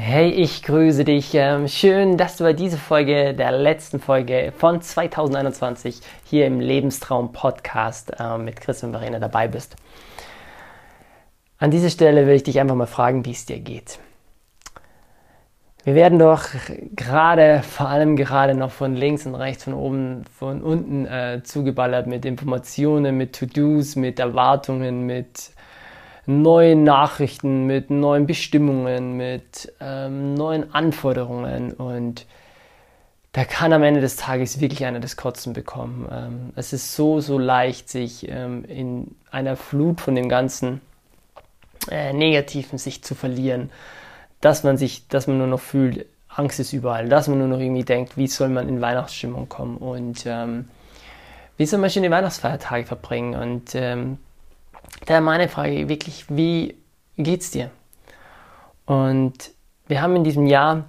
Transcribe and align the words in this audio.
Hey, 0.00 0.30
ich 0.30 0.62
grüße 0.62 1.04
dich. 1.04 1.34
Ähm, 1.34 1.66
schön, 1.66 2.16
dass 2.16 2.36
du 2.36 2.44
bei 2.44 2.52
dieser 2.52 2.78
Folge, 2.78 3.34
der 3.34 3.50
letzten 3.50 3.98
Folge 3.98 4.52
von 4.56 4.80
2021 4.80 6.00
hier 6.24 6.46
im 6.46 6.60
Lebenstraum 6.60 7.32
Podcast 7.32 8.12
äh, 8.16 8.38
mit 8.38 8.60
Chris 8.60 8.84
und 8.84 8.92
Verena 8.92 9.18
dabei 9.18 9.48
bist. 9.48 9.74
An 11.58 11.72
dieser 11.72 11.90
Stelle 11.90 12.28
will 12.28 12.36
ich 12.36 12.44
dich 12.44 12.60
einfach 12.60 12.76
mal 12.76 12.86
fragen, 12.86 13.24
wie 13.24 13.32
es 13.32 13.44
dir 13.44 13.58
geht. 13.58 13.98
Wir 15.82 15.96
werden 15.96 16.20
doch 16.20 16.44
gerade, 16.94 17.62
vor 17.64 17.88
allem 17.88 18.14
gerade 18.14 18.54
noch 18.54 18.70
von 18.70 18.94
links 18.94 19.26
und 19.26 19.34
rechts, 19.34 19.64
von 19.64 19.74
oben, 19.74 20.24
von 20.38 20.62
unten 20.62 21.06
äh, 21.06 21.42
zugeballert 21.42 22.06
mit 22.06 22.24
Informationen, 22.24 23.16
mit 23.16 23.34
To-Dos, 23.34 23.96
mit 23.96 24.20
Erwartungen, 24.20 25.06
mit 25.06 25.50
neuen 26.28 26.84
Nachrichten, 26.84 27.64
mit 27.64 27.88
neuen 27.88 28.26
Bestimmungen, 28.26 29.16
mit 29.16 29.72
ähm, 29.80 30.34
neuen 30.34 30.74
Anforderungen. 30.74 31.72
Und 31.72 32.26
da 33.32 33.44
kann 33.44 33.72
am 33.72 33.82
Ende 33.82 34.02
des 34.02 34.16
Tages 34.16 34.60
wirklich 34.60 34.84
einer 34.84 35.00
das 35.00 35.16
Kotzen 35.16 35.54
bekommen. 35.54 36.06
Ähm, 36.12 36.52
es 36.54 36.74
ist 36.74 36.94
so, 36.94 37.20
so 37.20 37.38
leicht, 37.38 37.88
sich 37.88 38.28
ähm, 38.28 38.66
in 38.66 39.14
einer 39.30 39.56
Flut 39.56 40.02
von 40.02 40.14
dem 40.14 40.28
ganzen 40.28 40.82
äh, 41.90 42.12
Negativen 42.12 42.76
sich 42.76 43.02
zu 43.02 43.14
verlieren, 43.14 43.70
dass 44.42 44.64
man 44.64 44.76
sich, 44.76 45.08
dass 45.08 45.28
man 45.28 45.38
nur 45.38 45.46
noch 45.46 45.60
fühlt, 45.60 46.04
Angst 46.28 46.60
ist 46.60 46.74
überall, 46.74 47.08
dass 47.08 47.26
man 47.26 47.38
nur 47.38 47.48
noch 47.48 47.58
irgendwie 47.58 47.84
denkt, 47.84 48.18
wie 48.18 48.26
soll 48.26 48.50
man 48.50 48.68
in 48.68 48.82
Weihnachtsstimmung 48.82 49.48
kommen. 49.48 49.78
Und 49.78 50.24
ähm, 50.26 50.68
wie 51.56 51.64
soll 51.64 51.80
man 51.80 51.88
schon 51.88 52.02
die 52.02 52.10
Weihnachtsfeiertage 52.10 52.84
verbringen? 52.84 53.34
Und 53.34 53.74
ähm, 53.74 54.18
Daher 55.06 55.20
meine 55.20 55.48
Frage 55.48 55.88
wirklich, 55.88 56.26
wie 56.28 56.76
geht's 57.16 57.50
dir? 57.50 57.70
Und 58.86 59.50
wir 59.86 60.02
haben 60.02 60.16
in 60.16 60.24
diesem 60.24 60.46
Jahr, 60.46 60.84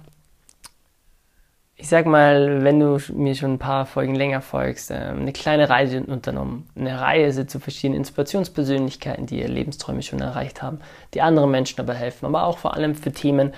ich 1.76 1.88
sag 1.88 2.06
mal, 2.06 2.62
wenn 2.62 2.78
du 2.78 2.98
mir 3.14 3.34
schon 3.34 3.54
ein 3.54 3.58
paar 3.58 3.86
Folgen 3.86 4.14
länger 4.14 4.42
folgst, 4.42 4.90
ähm, 4.90 5.20
eine 5.20 5.32
kleine 5.32 5.70
Reise 5.70 6.02
unternommen. 6.02 6.68
Eine 6.76 7.00
Reise 7.00 7.46
zu 7.46 7.58
verschiedenen 7.58 8.00
Inspirationspersönlichkeiten, 8.00 9.26
die 9.26 9.40
ihre 9.40 9.48
Lebensträume 9.48 10.02
schon 10.02 10.20
erreicht 10.20 10.62
haben, 10.62 10.80
die 11.14 11.22
anderen 11.22 11.50
Menschen 11.50 11.76
dabei 11.76 11.94
helfen, 11.94 12.26
aber 12.26 12.44
auch 12.44 12.58
vor 12.58 12.74
allem 12.74 12.94
für 12.94 13.12
Themen, 13.12 13.54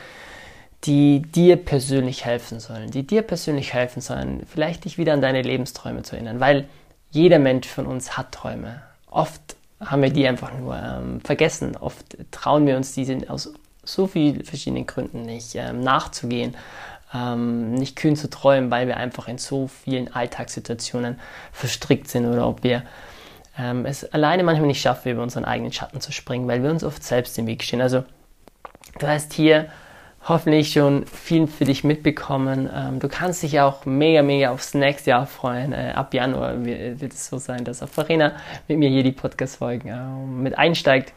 die 0.84 1.22
dir 1.22 1.56
persönlich 1.56 2.24
helfen 2.24 2.60
sollen, 2.60 2.90
die 2.90 3.06
dir 3.06 3.22
persönlich 3.22 3.72
helfen 3.72 4.00
sollen, 4.00 4.42
vielleicht 4.46 4.84
dich 4.84 4.98
wieder 4.98 5.12
an 5.12 5.20
deine 5.20 5.42
Lebensträume 5.42 6.02
zu 6.02 6.16
erinnern, 6.16 6.40
weil 6.40 6.68
jeder 7.10 7.38
Mensch 7.38 7.68
von 7.68 7.86
uns 7.86 8.16
hat 8.16 8.32
Träume. 8.32 8.82
Oft 9.08 9.56
haben 9.84 10.02
wir 10.02 10.10
die 10.10 10.26
einfach 10.26 10.52
nur 10.58 10.76
ähm, 10.76 11.20
vergessen. 11.20 11.76
Oft 11.76 12.16
trauen 12.30 12.66
wir 12.66 12.76
uns 12.76 12.92
diese 12.92 13.18
aus 13.28 13.52
so 13.84 14.06
vielen 14.06 14.44
verschiedenen 14.44 14.86
Gründen 14.86 15.22
nicht 15.22 15.54
ähm, 15.54 15.80
nachzugehen, 15.80 16.56
ähm, 17.12 17.74
nicht 17.74 17.96
kühn 17.96 18.16
zu 18.16 18.30
träumen, 18.30 18.70
weil 18.70 18.86
wir 18.86 18.96
einfach 18.96 19.28
in 19.28 19.38
so 19.38 19.66
vielen 19.66 20.12
Alltagssituationen 20.14 21.18
verstrickt 21.52 22.08
sind 22.08 22.26
oder 22.26 22.46
ob 22.46 22.62
wir 22.62 22.82
ähm, 23.58 23.84
es 23.84 24.04
alleine 24.12 24.44
manchmal 24.44 24.68
nicht 24.68 24.80
schaffen, 24.80 25.12
über 25.12 25.22
unseren 25.22 25.44
eigenen 25.44 25.72
Schatten 25.72 26.00
zu 26.00 26.12
springen, 26.12 26.48
weil 26.48 26.62
wir 26.62 26.70
uns 26.70 26.84
oft 26.84 27.02
selbst 27.02 27.36
im 27.38 27.46
Weg 27.46 27.62
stehen. 27.62 27.80
Also 27.80 28.04
du 28.98 29.06
hast 29.06 29.32
hier 29.32 29.68
hoffentlich 30.28 30.72
schon 30.72 31.06
viel 31.06 31.46
für 31.46 31.64
dich 31.64 31.84
mitbekommen. 31.84 32.70
Ähm, 32.72 33.00
du 33.00 33.08
kannst 33.08 33.42
dich 33.42 33.60
auch 33.60 33.84
mega, 33.84 34.22
mega 34.22 34.50
aufs 34.50 34.74
nächste 34.74 35.10
Jahr 35.10 35.26
freuen. 35.26 35.72
Äh, 35.72 35.92
ab 35.94 36.14
Januar 36.14 36.64
wird 36.64 37.12
es 37.12 37.26
so 37.26 37.38
sein, 37.38 37.64
dass 37.64 37.82
auch 37.82 37.88
Verena 37.88 38.32
mit 38.68 38.78
mir 38.78 38.88
hier 38.88 39.02
die 39.02 39.12
Podcast-Folgen 39.12 39.88
äh, 39.88 40.26
mit 40.26 40.56
einsteigt. 40.56 41.12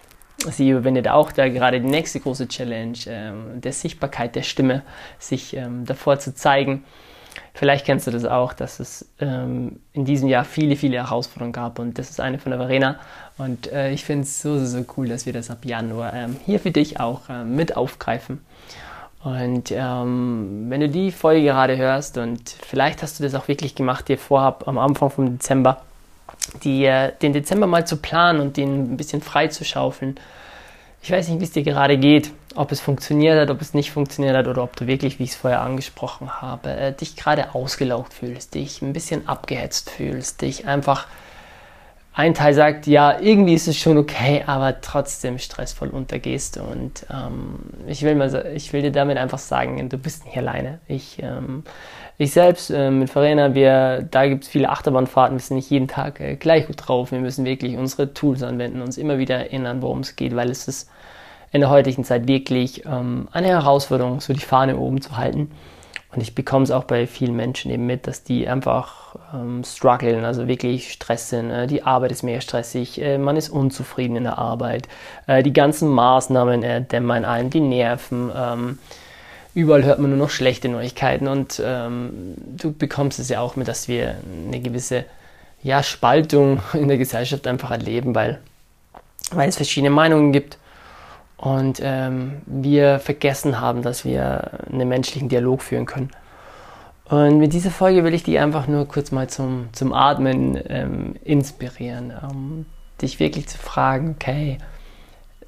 Sie 0.49 0.69
überwindet 0.69 1.07
auch 1.07 1.31
da 1.31 1.49
gerade 1.49 1.79
die 1.79 1.87
nächste 1.87 2.19
große 2.19 2.47
Challenge 2.47 2.97
ähm, 3.07 3.61
der 3.61 3.73
Sichtbarkeit 3.73 4.35
der 4.35 4.43
Stimme, 4.43 4.83
sich 5.17 5.55
ähm, 5.55 5.85
davor 5.85 6.19
zu 6.19 6.35
zeigen. 6.35 6.83
Vielleicht 7.53 7.85
kennst 7.85 8.05
du 8.07 8.11
das 8.11 8.25
auch, 8.25 8.53
dass 8.53 8.79
es 8.79 9.09
ähm, 9.19 9.79
in 9.93 10.05
diesem 10.05 10.27
Jahr 10.27 10.43
viele, 10.43 10.75
viele 10.75 10.97
Herausforderungen 10.97 11.53
gab 11.53 11.79
und 11.79 11.97
das 11.97 12.09
ist 12.09 12.19
eine 12.19 12.37
von 12.37 12.51
der 12.51 12.59
Verena. 12.59 12.99
Und 13.37 13.71
äh, 13.71 13.91
ich 13.91 14.03
finde 14.03 14.23
es 14.23 14.41
so, 14.41 14.59
so, 14.59 14.65
so 14.65 14.85
cool, 14.97 15.07
dass 15.07 15.25
wir 15.25 15.33
das 15.33 15.49
ab 15.49 15.59
Januar 15.63 16.13
ähm, 16.13 16.35
hier 16.45 16.59
für 16.59 16.71
dich 16.71 16.99
auch 16.99 17.29
äh, 17.29 17.43
mit 17.43 17.77
aufgreifen. 17.77 18.41
Und 19.25 19.71
ähm, 19.71 20.67
wenn 20.69 20.81
du 20.81 20.87
die 20.87 21.11
Folge 21.11 21.47
gerade 21.47 21.77
hörst 21.77 22.19
und 22.19 22.47
vielleicht 22.47 23.01
hast 23.01 23.19
du 23.19 23.23
das 23.23 23.33
auch 23.33 23.47
wirklich 23.47 23.73
gemacht, 23.73 24.07
dir 24.07 24.19
vorab 24.19 24.67
am 24.67 24.77
Anfang 24.77 25.09
vom 25.09 25.25
Dezember, 25.39 25.81
die, 26.63 26.87
den 27.23 27.33
Dezember 27.33 27.65
mal 27.65 27.87
zu 27.87 27.97
planen 27.97 28.39
und 28.39 28.55
den 28.55 28.93
ein 28.93 28.97
bisschen 28.97 29.23
frei 29.23 29.47
zu 29.47 29.65
schaufeln. 29.65 30.19
Ich 31.01 31.09
weiß 31.09 31.27
nicht, 31.29 31.39
wie 31.39 31.43
es 31.43 31.51
dir 31.51 31.63
gerade 31.63 31.97
geht, 31.97 32.29
ob 32.53 32.71
es 32.71 32.79
funktioniert 32.79 33.39
hat, 33.39 33.49
ob 33.49 33.61
es 33.61 33.73
nicht 33.73 33.89
funktioniert 33.89 34.37
hat 34.37 34.47
oder 34.47 34.61
ob 34.61 34.75
du 34.75 34.85
wirklich, 34.85 35.17
wie 35.17 35.23
ich 35.23 35.31
es 35.31 35.35
vorher 35.35 35.61
angesprochen 35.61 36.39
habe, 36.39 36.69
äh, 36.69 36.93
dich 36.93 37.15
gerade 37.15 37.55
ausgelaugt 37.55 38.13
fühlst, 38.13 38.53
dich 38.53 38.83
ein 38.83 38.93
bisschen 38.93 39.27
abgehetzt 39.27 39.89
fühlst, 39.89 40.43
dich 40.43 40.67
einfach 40.67 41.07
ein 42.17 42.33
Teil 42.33 42.53
sagt, 42.53 42.87
ja, 42.87 43.19
irgendwie 43.19 43.55
ist 43.55 43.67
es 43.67 43.77
schon 43.77 43.97
okay, 43.97 44.41
aber 44.45 44.79
trotzdem 44.79 45.37
stressvoll 45.37 45.89
untergehst. 45.89 46.57
Und 46.57 47.05
ähm, 47.11 47.59
ich, 47.87 48.03
will 48.03 48.15
mal, 48.15 48.53
ich 48.55 48.71
will 48.71 48.81
dir 48.81 48.93
damit 48.93 49.17
einfach 49.17 49.37
sagen, 49.37 49.89
du 49.89 49.97
bist 49.97 50.23
nicht 50.23 50.37
alleine. 50.37 50.79
Ich, 50.87 51.21
ähm, 51.21 51.65
ich 52.17 52.31
selbst 52.31 52.69
äh, 52.69 52.89
mit 52.89 53.09
Verena, 53.09 53.53
wir, 53.53 54.07
da 54.09 54.27
gibt 54.27 54.45
es 54.45 54.49
viele 54.49 54.69
Achterbahnfahrten, 54.69 55.35
wir 55.35 55.41
sind 55.41 55.57
nicht 55.57 55.69
jeden 55.69 55.89
Tag 55.89 56.21
äh, 56.21 56.37
gleich 56.37 56.67
gut 56.67 56.77
drauf. 56.87 57.11
Wir 57.11 57.19
müssen 57.19 57.43
wirklich 57.43 57.75
unsere 57.75 58.13
Tools 58.13 58.43
anwenden, 58.43 58.81
uns 58.81 58.97
immer 58.97 59.17
wieder 59.17 59.35
erinnern, 59.35 59.81
worum 59.81 59.99
es 59.99 60.15
geht, 60.15 60.37
weil 60.37 60.49
es 60.49 60.69
ist 60.69 60.89
in 61.51 61.59
der 61.59 61.69
heutigen 61.69 62.05
Zeit 62.05 62.29
wirklich 62.29 62.85
ähm, 62.85 63.27
eine 63.33 63.47
Herausforderung, 63.47 64.21
so 64.21 64.31
die 64.31 64.39
Fahne 64.39 64.77
oben 64.77 65.01
zu 65.01 65.17
halten. 65.17 65.51
Und 66.15 66.21
ich 66.21 66.33
bekomme 66.33 66.63
es 66.63 66.71
auch 66.71 66.85
bei 66.85 67.07
vielen 67.07 67.35
Menschen 67.35 67.69
eben 67.71 67.85
mit, 67.85 68.07
dass 68.07 68.23
die 68.23 68.47
einfach 68.47 69.15
ähm, 69.33 69.63
strugglen, 69.65 70.23
also 70.23 70.47
wirklich 70.47 70.93
Stress 70.93 71.29
sind. 71.29 71.51
Äh, 71.51 71.67
die 71.67 71.83
Arbeit 71.83 72.13
ist 72.13 72.23
mehr 72.23 72.39
stressig, 72.39 73.01
äh, 73.01 73.17
man 73.17 73.35
ist 73.35 73.49
unzufrieden 73.49 74.15
in 74.15 74.23
der 74.23 74.37
Arbeit. 74.37 74.87
Äh, 75.27 75.43
die 75.43 75.51
ganzen 75.51 75.89
Maßnahmen 75.89 76.63
äh, 76.63 76.81
dämmern 76.81 77.25
ein, 77.25 77.49
die 77.49 77.59
Nerven. 77.59 78.31
Ähm, 78.33 78.79
überall 79.53 79.83
hört 79.83 79.99
man 79.99 80.09
nur 80.09 80.19
noch 80.19 80.29
schlechte 80.29 80.69
Neuigkeiten 80.69 81.27
und 81.27 81.61
ähm, 81.63 82.35
du 82.37 82.71
bekommst 82.71 83.19
es 83.19 83.27
ja 83.27 83.41
auch 83.41 83.57
mit, 83.57 83.67
dass 83.67 83.89
wir 83.89 84.15
eine 84.47 84.61
gewisse 84.61 85.03
ja, 85.63 85.83
Spaltung 85.83 86.61
in 86.73 86.87
der 86.87 86.97
Gesellschaft 86.97 87.45
einfach 87.45 87.71
erleben, 87.71 88.15
weil, 88.15 88.39
weil 89.31 89.49
es 89.49 89.57
verschiedene 89.57 89.89
Meinungen 89.89 90.31
gibt 90.31 90.57
und 91.37 91.79
ähm, 91.83 92.41
wir 92.45 92.99
vergessen 92.99 93.59
haben, 93.59 93.81
dass 93.81 94.05
wir 94.05 94.51
einen 94.71 94.87
menschlichen 94.87 95.29
Dialog 95.29 95.61
führen 95.61 95.85
können. 95.85 96.11
Und 97.07 97.37
mit 97.37 97.53
dieser 97.53 97.71
Folge 97.71 98.03
will 98.03 98.13
ich 98.13 98.23
dich 98.23 98.39
einfach 98.39 98.67
nur 98.67 98.87
kurz 98.87 99.11
mal 99.11 99.29
zum, 99.29 99.69
zum 99.73 99.93
Atmen 99.93 100.59
ähm, 100.67 101.15
inspirieren, 101.23 102.11
ähm, 102.23 102.65
dich 103.01 103.19
wirklich 103.19 103.47
zu 103.47 103.57
fragen, 103.57 104.15
okay, 104.15 104.57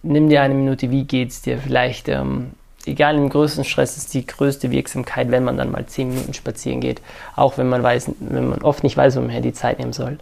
nimm 0.03 0.29
dir 0.29 0.41
eine 0.41 0.53
Minute, 0.53 0.91
wie 0.91 1.05
geht's 1.05 1.41
dir? 1.41 1.57
Vielleicht, 1.57 2.09
ähm, 2.09 2.51
egal 2.85 3.15
im 3.15 3.29
größten 3.29 3.63
Stress 3.63 3.97
ist 3.97 4.13
die 4.13 4.27
größte 4.27 4.69
Wirksamkeit, 4.69 5.31
wenn 5.31 5.43
man 5.43 5.57
dann 5.57 5.71
mal 5.71 5.85
zehn 5.87 6.09
Minuten 6.09 6.33
spazieren 6.33 6.79
geht, 6.79 7.01
auch 7.35 7.57
wenn 7.57 7.69
man 7.69 7.81
weiß, 7.81 8.11
wenn 8.19 8.49
man 8.49 8.61
oft 8.61 8.83
nicht 8.83 8.95
weiß, 8.95 9.15
wo 9.15 9.21
man 9.21 9.41
die 9.41 9.53
Zeit 9.53 9.79
nehmen 9.79 9.93
soll. 9.93 10.19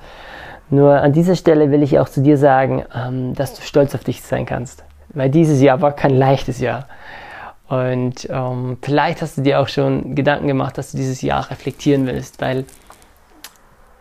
Nur 0.70 1.02
an 1.02 1.12
dieser 1.12 1.36
Stelle 1.36 1.70
will 1.70 1.84
ich 1.84 2.00
auch 2.00 2.08
zu 2.08 2.22
dir 2.22 2.38
sagen, 2.38 2.86
ähm, 2.96 3.36
dass 3.36 3.56
du 3.56 3.62
stolz 3.62 3.94
auf 3.94 4.04
dich 4.04 4.22
sein 4.22 4.46
kannst 4.46 4.84
weil 5.10 5.30
dieses 5.30 5.62
Jahr 5.62 5.82
war 5.82 5.94
kein 5.94 6.16
leichtes 6.16 6.60
Jahr. 6.60 6.88
Und 7.68 8.28
ähm, 8.30 8.78
vielleicht 8.82 9.22
hast 9.22 9.38
du 9.38 9.42
dir 9.42 9.60
auch 9.60 9.68
schon 9.68 10.16
Gedanken 10.16 10.48
gemacht, 10.48 10.78
dass 10.78 10.92
du 10.92 10.98
dieses 10.98 11.22
Jahr 11.22 11.50
reflektieren 11.50 12.06
willst, 12.06 12.40
weil 12.40 12.66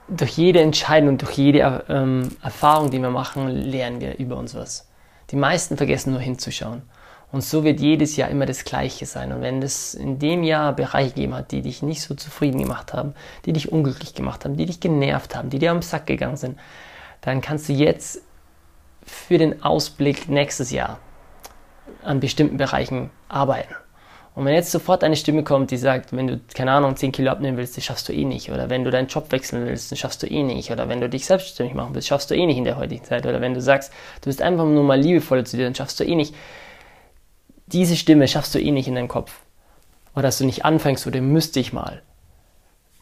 durch 0.09 0.37
jede 0.37 0.61
Entscheidung 0.61 1.17
durch 1.17 1.33
jede 1.33 1.85
ähm, 1.89 2.29
Erfahrung, 2.43 2.91
die 2.91 2.99
wir 2.99 3.11
machen, 3.11 3.49
lernen 3.49 4.01
wir 4.01 4.19
über 4.19 4.37
uns 4.37 4.55
was. 4.55 4.89
Die 5.31 5.37
meisten 5.37 5.77
vergessen 5.77 6.13
nur 6.13 6.21
hinzuschauen. 6.21 6.83
Und 7.33 7.43
so 7.43 7.65
wird 7.65 7.81
jedes 7.81 8.17
Jahr 8.17 8.29
immer 8.29 8.47
das 8.47 8.65
Gleiche 8.65 9.07
sein. 9.07 9.33
Und 9.33 9.41
wenn 9.41 9.61
es 9.61 9.95
in 9.95 10.21
dem 10.21 10.45
Jahr 10.45 10.73
Bereiche 10.73 11.15
gegeben 11.15 11.35
hat, 11.35 11.51
die 11.51 11.63
dich 11.63 11.83
nicht 11.83 12.03
so 12.03 12.15
zufrieden 12.15 12.61
gemacht 12.61 12.93
haben, 12.93 13.15
die 13.45 13.53
dich 13.53 13.73
unglücklich 13.73 14.15
gemacht 14.15 14.45
haben, 14.45 14.57
die 14.57 14.67
dich 14.67 14.79
genervt 14.79 15.35
haben, 15.35 15.51
die 15.51 15.59
dir 15.59 15.73
am 15.73 15.83
Sack 15.83 16.07
gegangen 16.07 16.37
sind, 16.37 16.59
dann 17.23 17.41
kannst 17.41 17.69
du 17.69 17.73
jetzt 17.73 18.23
für 19.05 19.39
den 19.39 19.63
Ausblick 19.63 20.29
nächstes 20.29 20.71
Jahr 20.71 20.99
an 22.03 22.21
bestimmten 22.21 22.57
Bereichen 22.57 23.11
arbeiten. 23.29 23.75
Und 24.35 24.45
wenn 24.45 24.55
jetzt 24.55 24.73
sofort 24.73 25.05
eine 25.05 25.15
Stimme 25.15 25.45
kommt, 25.45 25.71
die 25.71 25.77
sagt, 25.77 26.13
wenn 26.13 26.27
du, 26.27 26.41
keine 26.55 26.73
Ahnung, 26.73 26.97
10 26.97 27.13
Kilo 27.13 27.31
abnehmen 27.31 27.57
willst, 27.57 27.77
das 27.77 27.85
schaffst 27.85 28.09
du 28.09 28.13
eh 28.13 28.25
nicht. 28.25 28.51
Oder 28.51 28.69
wenn 28.69 28.83
du 28.83 28.91
deinen 28.91 29.07
Job 29.07 29.31
wechseln 29.31 29.65
willst, 29.65 29.93
das 29.93 29.99
schaffst 30.01 30.23
du 30.25 30.27
eh 30.27 30.43
nicht. 30.43 30.73
Oder 30.73 30.89
wenn 30.89 31.01
du 31.01 31.09
dich 31.09 31.25
selbstständig 31.25 31.75
machen 31.77 31.95
willst, 31.95 32.09
schaffst 32.09 32.31
du 32.31 32.35
eh 32.35 32.45
nicht 32.45 32.59
in 32.59 32.65
der 32.65 32.77
heutigen 32.77 33.05
Zeit. 33.05 33.27
Oder 33.27 33.41
wenn 33.41 33.55
du 33.55 33.61
sagst, 33.61 33.93
du 34.23 34.27
bist 34.27 34.43
einfach 34.43 34.65
nur 34.65 34.83
mal 34.83 35.01
liebevoller 35.01 35.45
zu 35.45 35.57
dir, 35.57 35.65
dann 35.65 35.77
schaffst 35.77 36.01
du 36.01 36.05
eh 36.05 36.17
nicht. 36.17 36.35
Diese 37.67 37.95
Stimme 37.97 38.27
schaffst 38.27 38.55
du 38.57 38.59
eh 38.59 38.73
nicht 38.73 38.89
in 38.89 38.97
deinem 38.97 39.09
Kopf. 39.09 39.41
Oder 40.15 40.25
dass 40.25 40.39
du 40.39 40.47
nicht 40.47 40.65
anfängst 40.65 41.07
oder 41.07 41.21
müsste 41.21 41.61
ich 41.61 41.73
mal 41.73 42.03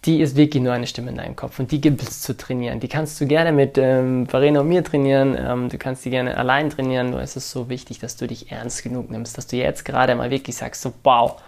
die 0.05 0.21
ist 0.21 0.37
wirklich 0.37 0.63
nur 0.63 0.73
eine 0.73 0.87
Stimme 0.87 1.11
in 1.11 1.17
deinem 1.17 1.37
Kopf 1.37 1.59
und 1.61 1.71
die 1.71 1.81
gibt 1.81 2.03
es 2.03 2.23
zu 2.23 2.37
trainieren. 2.37 2.81
Die 2.81 2.89
kannst 2.89 3.21
du 3.21 3.27
gerne 3.27 3.53
mit 3.53 3.79
ähm, 3.79 4.27
Verena 4.27 4.61
und 4.61 4.69
mir 4.69 4.83
trainieren, 4.83 5.37
ähm, 5.39 5.69
du 5.69 5.79
kannst 5.79 6.05
die 6.05 6.11
gerne 6.11 6.37
allein 6.37 6.71
trainieren, 6.71 7.11
nur 7.11 7.23
ist 7.23 7.37
es 7.37 7.51
so 7.51 7.69
wichtig, 7.69 8.01
dass 8.01 8.17
du 8.17 8.27
dich 8.27 8.51
ernst 8.51 8.83
genug 8.83 9.11
nimmst, 9.11 9.39
dass 9.39 9.47
du 9.47 9.57
jetzt 9.57 9.85
gerade 9.85 10.15
mal 10.17 10.31
wirklich 10.31 10.57
sagst, 10.57 10.83
so 10.83 10.93
wow, 11.05 11.41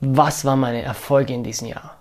was 0.00 0.44
waren 0.44 0.60
meine 0.60 0.82
Erfolge 0.82 1.34
in 1.34 1.44
diesem 1.44 1.68
Jahr? 1.68 1.98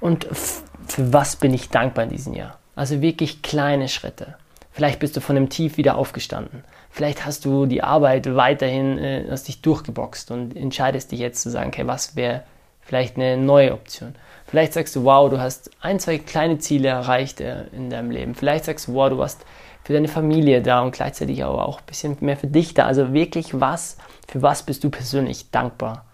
Und 0.00 0.26
für 0.32 1.12
was 1.12 1.36
bin 1.36 1.54
ich 1.54 1.70
dankbar 1.70 2.04
in 2.04 2.10
diesem 2.10 2.34
Jahr? 2.34 2.58
Also 2.74 3.00
wirklich 3.00 3.40
kleine 3.42 3.88
Schritte. 3.88 4.34
Vielleicht 4.72 4.98
bist 4.98 5.16
du 5.16 5.20
von 5.20 5.36
dem 5.36 5.48
Tief 5.48 5.76
wieder 5.76 5.96
aufgestanden. 5.96 6.64
Vielleicht 6.90 7.24
hast 7.24 7.44
du 7.44 7.66
die 7.66 7.82
Arbeit 7.82 8.34
weiterhin, 8.34 8.98
äh, 8.98 9.26
hast 9.30 9.46
dich 9.46 9.62
durchgeboxt 9.62 10.32
und 10.32 10.56
entscheidest 10.56 11.12
dich 11.12 11.20
jetzt 11.20 11.40
zu 11.40 11.50
sagen, 11.50 11.68
okay, 11.68 11.86
was 11.86 12.16
wäre 12.16 12.42
vielleicht 12.82 13.16
eine 13.16 13.36
neue 13.36 13.72
Option. 13.72 14.14
Vielleicht 14.46 14.74
sagst 14.74 14.94
du, 14.96 15.04
wow, 15.04 15.30
du 15.30 15.40
hast 15.40 15.70
ein, 15.80 15.98
zwei 15.98 16.18
kleine 16.18 16.58
Ziele 16.58 16.88
erreicht 16.88 17.40
äh, 17.40 17.64
in 17.72 17.88
deinem 17.88 18.10
Leben. 18.10 18.34
Vielleicht 18.34 18.66
sagst 18.66 18.88
du, 18.88 18.94
wow, 18.94 19.08
du 19.08 19.18
warst 19.18 19.46
für 19.84 19.92
deine 19.92 20.08
Familie 20.08 20.62
da 20.62 20.82
und 20.82 20.92
gleichzeitig 20.92 21.42
aber 21.42 21.66
auch 21.66 21.80
ein 21.80 21.86
bisschen 21.86 22.16
mehr 22.20 22.36
für 22.36 22.46
dich 22.46 22.74
da. 22.74 22.86
Also 22.86 23.12
wirklich 23.12 23.60
was, 23.60 23.96
für 24.28 24.42
was 24.42 24.62
bist 24.62 24.84
du 24.84 24.90
persönlich 24.90 25.50
dankbar? 25.50 26.04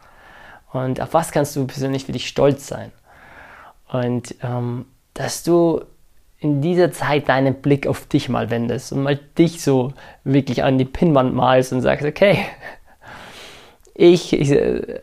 Und 0.72 1.00
auf 1.00 1.14
was 1.14 1.32
kannst 1.32 1.56
du 1.56 1.66
persönlich 1.66 2.04
für 2.04 2.12
dich 2.12 2.28
stolz 2.28 2.66
sein? 2.66 2.92
Und 3.90 4.34
ähm, 4.42 4.86
dass 5.14 5.42
du 5.42 5.82
in 6.40 6.62
dieser 6.62 6.92
Zeit 6.92 7.28
deinen 7.28 7.54
Blick 7.54 7.86
auf 7.86 8.06
dich 8.06 8.28
mal 8.28 8.50
wendest 8.50 8.92
und 8.92 9.02
mal 9.02 9.16
dich 9.16 9.62
so 9.62 9.92
wirklich 10.22 10.62
an 10.62 10.78
die 10.78 10.84
Pinnwand 10.84 11.34
malst 11.34 11.72
und 11.72 11.80
sagst, 11.80 12.06
okay, 12.06 12.44
ich, 14.00 14.32
ich, 14.32 14.56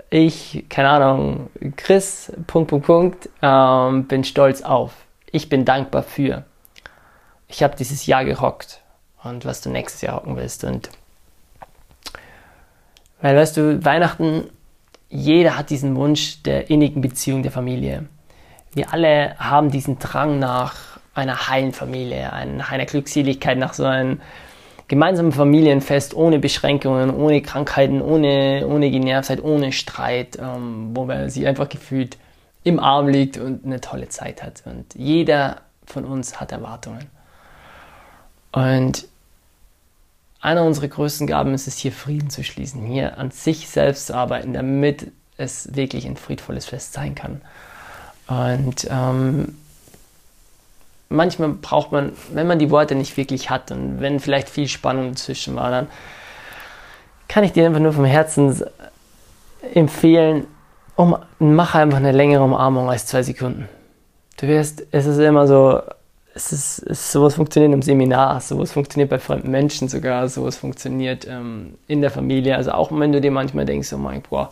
ich 0.10 0.66
keine 0.70 0.90
Ahnung, 0.90 1.50
Chris, 1.76 2.32
Punkt, 2.48 2.70
Punkt, 2.70 2.86
Punkt, 2.86 3.30
ähm, 3.42 4.06
bin 4.06 4.24
stolz 4.24 4.62
auf. 4.62 4.94
Ich 5.30 5.50
bin 5.50 5.66
dankbar 5.66 6.02
für. 6.02 6.46
Ich 7.50 7.62
habe 7.62 7.76
dieses 7.76 8.06
Jahr 8.06 8.24
gerockt 8.24 8.82
und 9.22 9.44
was 9.44 9.60
du 9.60 9.70
nächstes 9.70 10.00
Jahr 10.00 10.16
rocken 10.16 10.38
willst. 10.38 10.64
Und 10.64 10.90
weil, 13.22 13.36
weißt 13.36 13.58
du, 13.58 13.84
Weihnachten, 13.84 14.50
jeder 15.10 15.58
hat 15.58 15.72
diesen 15.72 15.98
Wunsch 15.98 16.42
der 16.44 16.70
innigen 16.70 17.02
Beziehung 17.02 17.44
der 17.44 17.52
Familie. 17.52 18.06
Wir 18.74 18.94
alle 18.94 19.38
haben 19.38 19.72
diesen 19.72 20.00
Drang 20.00 20.40
nach 20.40 21.00
einer 21.14 21.50
heilen 21.50 21.74
Familie, 21.74 22.32
einer 22.32 22.86
Glückseligkeit, 22.86 23.58
nach 23.58 23.74
so 23.74 23.84
einem 23.84 24.22
gemeinsamen 24.88 25.32
Familienfest 25.32 26.14
ohne 26.14 26.40
Beschränkungen, 26.40 27.14
ohne 27.14 27.42
Krankheiten, 27.42 28.02
ohne, 28.02 28.68
ohne 28.68 28.92
Genervtheit, 28.92 29.44
ohne 29.44 29.72
Streit, 29.72 30.38
ähm, 30.40 30.92
wo 30.94 31.06
man 31.06 31.30
sich 31.30 31.48
einfach 31.48 31.70
gefühlt 31.70 32.18
im 32.64 32.80
Arm 32.80 33.08
liegt 33.08 33.38
und 33.38 33.66
eine 33.66 33.82
tolle 33.82 34.10
Zeit 34.10 34.44
hat. 34.44 34.64
Und 34.66 34.96
jeder 34.96 35.62
von 35.86 36.06
uns 36.06 36.40
hat 36.40 36.52
Erwartungen. 36.52 37.06
Und 38.52 39.08
einer 40.40 40.64
unserer 40.64 40.88
größten 40.88 41.28
Gaben 41.28 41.54
ist 41.54 41.68
es, 41.68 41.78
hier 41.78 41.92
Frieden 41.92 42.30
zu 42.30 42.44
schließen, 42.44 42.86
hier 42.86 43.18
an 43.18 43.32
sich 43.32 43.68
selbst 43.68 44.08
zu 44.08 44.16
arbeiten, 44.16 44.54
damit 44.54 45.12
es 45.38 45.76
wirklich 45.76 46.06
ein 46.06 46.18
friedvolles 46.18 46.66
Fest 46.66 46.94
sein 46.94 47.16
kann. 47.16 47.42
Und 48.28 48.88
ähm, 48.90 49.56
manchmal 51.10 51.50
braucht 51.50 51.92
man, 51.92 52.12
wenn 52.34 52.48
man 52.48 52.60
die 52.60 52.72
Worte 52.72 52.96
nicht 52.96 53.16
wirklich 53.18 53.50
hat 53.50 53.72
und 53.72 54.02
wenn 54.02 54.20
vielleicht 54.20 54.50
viel 54.50 54.68
Spannung 54.68 55.10
dazwischen 55.10 55.56
war, 55.56 55.70
dann 55.72 55.88
kann 57.28 57.44
ich 57.44 57.54
dir 57.54 57.66
einfach 57.66 57.80
nur 57.80 57.94
vom 57.94 58.06
Herzen 58.06 58.64
empfehlen, 59.74 60.48
um, 60.96 61.18
mach 61.40 61.76
einfach 61.76 61.98
eine 61.98 62.12
längere 62.12 62.44
Umarmung 62.44 62.90
als 62.90 63.06
zwei 63.06 63.24
Sekunden. 63.24 63.68
Du 64.38 64.48
wirst, 64.48 64.86
es 64.92 65.06
ist 65.06 65.18
immer 65.18 65.48
so, 65.48 65.82
es 66.34 66.52
ist, 66.52 66.80
es, 66.80 67.12
sowas 67.12 67.36
funktioniert 67.36 67.74
im 67.74 67.82
Seminar, 67.82 68.42
sowas 68.42 68.74
funktioniert 68.74 69.10
bei 69.10 69.20
fremden 69.20 69.50
Menschen 69.50 69.88
sogar, 69.88 70.28
sowas 70.28 70.58
funktioniert 70.58 71.26
ähm, 71.28 71.76
in 71.88 72.02
der 72.02 72.12
Familie. 72.12 72.56
Also 72.56 72.72
auch 72.72 72.92
wenn 72.92 73.12
du 73.12 73.22
dir 73.22 73.32
manchmal 73.32 73.66
denkst, 73.66 73.92
oh 73.94 73.98
mein 73.98 74.22
Gott, 74.30 74.50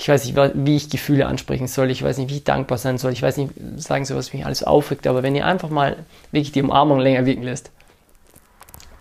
ich 0.00 0.08
weiß 0.08 0.24
nicht, 0.24 0.36
wie 0.54 0.76
ich 0.76 0.88
Gefühle 0.88 1.26
ansprechen 1.26 1.66
soll, 1.66 1.90
ich 1.90 2.02
weiß 2.02 2.16
nicht, 2.16 2.30
wie 2.30 2.36
ich 2.36 2.44
dankbar 2.44 2.78
sein 2.78 2.96
soll, 2.96 3.12
ich 3.12 3.22
weiß 3.22 3.36
nicht, 3.36 3.52
sagen 3.76 4.06
soll, 4.06 4.16
was 4.16 4.32
mich 4.32 4.46
alles 4.46 4.64
aufregt, 4.64 5.06
aber 5.06 5.22
wenn 5.22 5.36
ihr 5.36 5.44
einfach 5.44 5.68
mal 5.68 5.96
wirklich 6.32 6.52
die 6.52 6.62
Umarmung 6.62 7.00
länger 7.00 7.26
wirken 7.26 7.42
lässt, 7.42 7.70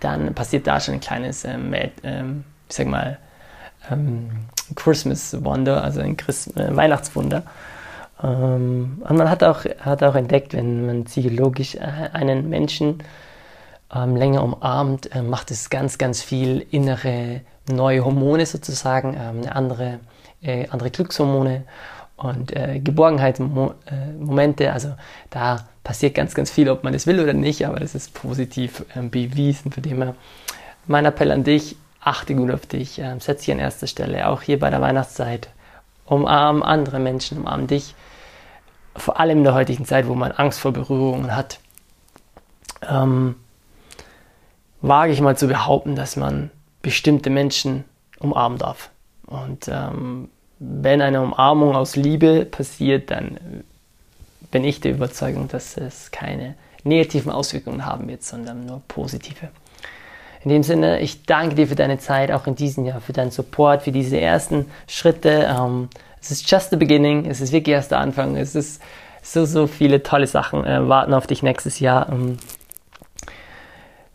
dann 0.02 0.34
passiert 0.34 0.68
da 0.68 0.82
schon 0.82 0.96
ein 0.96 1.00
kleines, 1.00 1.46
ähm, 1.46 1.74
ähm, 2.04 2.44
ich 2.68 2.76
sag 2.76 2.88
mal, 2.88 3.18
ähm, 3.90 4.30
Christmas 4.76 5.42
Wonder, 5.42 5.82
also 5.82 6.02
ein 6.02 6.18
Christ 6.18 6.58
äh, 6.58 6.76
Weihnachtswunder. 6.76 7.44
Ähm, 8.22 9.02
und 9.08 9.18
man 9.18 9.30
hat 9.30 9.42
auch, 9.42 9.64
hat 9.80 10.04
auch 10.04 10.16
entdeckt, 10.16 10.54
wenn 10.54 10.86
man 10.86 11.06
psychologisch 11.06 11.76
äh, 11.76 12.10
einen 12.12 12.50
Menschen 12.50 13.04
ähm, 13.96 14.18
länger 14.18 14.44
umarmt, 14.44 15.16
äh, 15.16 15.22
macht 15.22 15.50
es 15.50 15.70
ganz, 15.70 15.98
ganz 15.98 16.22
viel 16.22 16.66
innere 16.72 17.40
neue 17.72 18.04
Hormone 18.04 18.46
sozusagen, 18.46 19.14
ähm, 19.14 19.44
eine 19.44 19.56
andere 19.56 20.00
äh, 20.42 20.68
andere 20.70 20.92
Glückshormone 20.92 21.64
und 22.18 22.56
äh, 22.56 22.80
Geborgenheitsmomente. 22.80 24.74
Also 24.74 24.94
da 25.30 25.68
passiert 25.84 26.16
ganz, 26.16 26.34
ganz 26.36 26.52
viel, 26.52 26.70
ob 26.70 26.84
man 26.84 26.94
das 26.94 27.08
will 27.08 27.20
oder 27.20 27.34
nicht, 27.34 27.66
aber 27.66 27.80
das 27.80 27.96
ist 27.96 28.14
positiv 28.14 28.86
äh, 28.96 29.02
bewiesen. 29.02 29.72
Von 29.72 29.84
dem 29.84 30.02
her 30.02 30.16
mein 30.88 31.06
Appell 31.06 31.32
an 31.32 31.44
dich, 31.44 31.76
achte 32.02 32.36
gut 32.36 32.52
auf 32.52 32.66
dich, 32.66 33.00
äh, 33.00 33.16
setz 33.20 33.46
dich 33.46 33.52
an 33.52 33.60
erster 33.60 33.88
Stelle, 33.88 34.28
auch 34.28 34.42
hier 34.42 34.60
bei 34.60 34.70
der 34.70 34.82
Weihnachtszeit. 34.82 35.50
Umarm 36.06 36.64
andere 36.64 37.00
Menschen, 37.00 37.40
umarm 37.40 37.68
dich. 37.68 37.96
Vor 38.96 39.20
allem 39.20 39.40
in 39.40 39.44
der 39.44 39.54
heutigen 39.54 39.86
Zeit, 39.86 40.08
wo 40.08 40.16
man 40.16 40.32
Angst 40.32 40.60
vor 40.60 40.74
Berührungen 40.74 41.36
hat, 41.36 41.60
ähm, 42.88 43.36
wage 44.82 45.12
ich 45.12 45.22
mal 45.22 45.38
zu 45.38 45.48
behaupten, 45.48 45.96
dass 45.96 46.16
man 46.16 46.50
bestimmte 46.82 47.30
Menschen 47.30 47.86
umarmen 48.20 48.58
darf. 48.58 48.90
Und 49.30 49.68
ähm, 49.68 50.30
wenn 50.60 51.02
eine 51.02 51.22
Umarmung 51.22 51.76
aus 51.76 51.96
Liebe 51.96 52.46
passiert, 52.46 53.12
dann 53.12 53.64
bin 54.52 54.64
ich 54.64 54.82
der 54.82 54.92
Überzeugung, 54.92 55.48
dass 55.48 55.78
es 55.78 56.12
keine 56.12 56.56
negativen 56.84 57.32
Auswirkungen 57.32 57.86
haben 57.86 58.08
wird, 58.08 58.24
sondern 58.24 58.66
nur 58.66 58.82
positive. 58.88 59.50
In 60.44 60.50
dem 60.50 60.64
Sinne, 60.64 61.02
ich 61.02 61.26
danke 61.26 61.56
dir 61.56 61.68
für 61.68 61.76
deine 61.76 62.00
Zeit, 62.00 62.32
auch 62.32 62.48
in 62.48 62.56
diesem 62.56 62.86
Jahr, 62.86 63.02
für 63.02 63.14
deinen 63.14 63.32
Support, 63.32 63.84
für 63.84 63.92
diese 63.92 64.20
ersten 64.20 64.66
Schritte. 64.88 65.48
Ähm, 65.50 65.90
es 66.22 66.32
ist 66.32 66.50
just 66.50 66.70
the 66.70 66.78
beginning, 66.78 67.26
es 67.26 67.42
ist 67.42 67.52
wirklich 67.52 67.74
erst 67.74 67.92
der 67.92 68.00
Anfang. 68.00 68.38
Es 68.38 68.56
ist 68.56 68.82
so, 69.22 69.46
so 69.46 69.68
viele 69.68 70.02
tolle 70.02 70.28
Sachen 70.28 70.66
äh, 70.66 70.88
warten 70.88 71.14
auf 71.14 71.28
dich 71.28 71.44
nächstes 71.44 71.80
Jahr. 71.80 72.10
Ähm, 72.10 72.38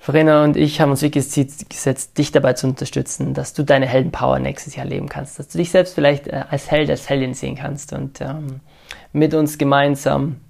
Verena 0.04 0.44
und 0.44 0.58
ich 0.58 0.82
haben 0.82 0.90
uns 0.90 1.00
wirklich 1.00 1.30
Ziel 1.30 1.48
gesetzt, 1.67 2.19
dich 2.19 2.31
dabei 2.31 2.52
zu 2.52 2.67
unterstützen, 2.67 3.32
dass 3.32 3.55
du 3.55 3.62
deine 3.62 3.86
Heldenpower 3.86 4.38
nächstes 4.38 4.76
Jahr 4.76 4.84
leben 4.84 5.08
kannst, 5.08 5.38
dass 5.38 5.48
du 5.48 5.56
dich 5.56 5.70
selbst 5.70 5.94
vielleicht 5.94 6.29
äh, 6.29 6.44
als 6.50 6.70
Held, 6.70 6.90
als 6.90 7.08
Heldin 7.08 7.32
sehen 7.32 7.56
kannst 7.56 7.94
und 7.94 8.20
ähm, 8.20 8.60
mit 9.14 9.32
uns 9.32 9.56
gemeinsam 9.56 10.40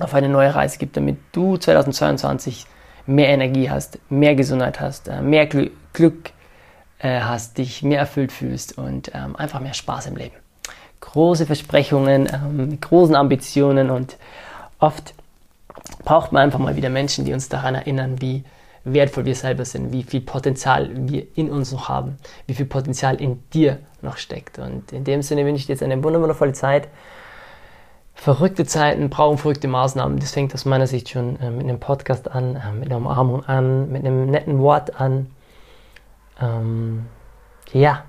auf 0.00 0.14
eine 0.14 0.28
neue 0.28 0.52
Reise 0.52 0.78
gibt, 0.78 0.96
damit 0.96 1.16
du 1.30 1.56
2022 1.58 2.66
mehr 3.06 3.28
Energie 3.28 3.70
hast, 3.70 4.00
mehr 4.10 4.34
Gesundheit 4.34 4.80
hast, 4.80 5.06
äh, 5.06 5.22
mehr 5.22 5.46
Gl 5.46 5.70
Glück 5.92 6.32
äh, 6.98 7.20
hast, 7.20 7.58
dich 7.58 7.84
mehr 7.84 8.00
erfüllt 8.00 8.32
fühlst 8.32 8.78
und 8.78 9.12
ähm, 9.14 9.36
einfach 9.36 9.60
mehr 9.60 9.74
Spaß 9.74 10.06
im 10.06 10.16
Leben. 10.16 10.34
Große 11.00 11.46
Versprechungen, 11.46 12.28
ähm, 12.34 12.80
großen 12.80 13.14
Ambitionen 13.14 13.90
und 13.90 14.16
oft 14.80 15.14
braucht 16.04 16.32
man 16.32 16.42
einfach 16.42 16.58
mal 16.58 16.74
wieder 16.74 16.90
Menschen, 16.90 17.24
die 17.24 17.32
uns 17.32 17.48
daran 17.48 17.76
erinnern, 17.76 18.20
wie 18.20 18.42
wertvoll 18.84 19.24
wir 19.24 19.34
selber 19.34 19.64
sind, 19.64 19.92
wie 19.92 20.02
viel 20.02 20.20
Potenzial 20.20 20.90
wir 20.92 21.26
in 21.36 21.50
uns 21.50 21.72
noch 21.72 21.88
haben, 21.88 22.16
wie 22.46 22.54
viel 22.54 22.66
Potenzial 22.66 23.20
in 23.20 23.42
dir 23.50 23.78
noch 24.00 24.16
steckt. 24.16 24.58
Und 24.58 24.92
in 24.92 25.04
dem 25.04 25.22
Sinne 25.22 25.44
wünsche 25.44 25.60
ich 25.60 25.66
dir 25.66 25.72
jetzt 25.72 25.82
eine 25.82 26.02
wundervolle 26.02 26.52
Zeit. 26.52 26.88
Verrückte 28.14 28.66
Zeiten 28.66 29.08
brauchen 29.08 29.38
verrückte 29.38 29.68
Maßnahmen. 29.68 30.18
Das 30.18 30.32
fängt 30.32 30.52
aus 30.54 30.64
meiner 30.64 30.86
Sicht 30.86 31.08
schon 31.08 31.40
äh, 31.40 31.50
mit 31.50 31.64
einem 31.64 31.80
Podcast 31.80 32.30
an, 32.30 32.56
äh, 32.56 32.72
mit 32.72 32.88
einer 32.88 32.98
Umarmung 32.98 33.44
an, 33.44 33.90
mit 33.90 34.04
einem 34.04 34.26
netten 34.26 34.58
Wort 34.58 35.00
an. 35.00 35.28
Ähm, 36.40 37.06
ja, 37.72 38.04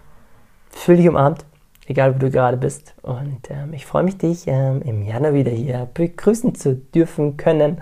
fühl 0.69 0.97
dich 0.97 1.07
umarmt, 1.07 1.45
egal 1.85 2.15
wo 2.15 2.19
du 2.19 2.29
gerade 2.29 2.57
bist. 2.57 2.93
Und 3.01 3.49
ähm, 3.49 3.73
ich 3.73 3.85
freue 3.85 4.03
mich, 4.03 4.17
dich 4.17 4.43
ähm, 4.47 4.81
im 4.81 5.03
Januar 5.03 5.33
wieder 5.33 5.51
hier 5.51 5.87
begrüßen 5.93 6.53
zu 6.55 6.75
dürfen 6.75 7.37
können. 7.37 7.81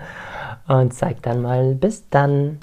Und 0.68 0.94
sag 0.94 1.22
dann 1.22 1.42
mal 1.42 1.74
bis 1.74 2.08
dann. 2.08 2.60